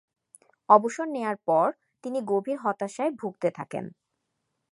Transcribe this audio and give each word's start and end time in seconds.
অবসর 0.69 1.07
নেয়ার 1.07 1.37
পর 1.47 1.67
তিনি 2.03 2.19
গভীর 2.31 2.57
হতাশায় 2.57 3.11
ভুগতে 3.11 3.49
থাকেন। 3.57 3.85